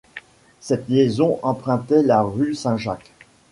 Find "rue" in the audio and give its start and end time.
2.23-2.55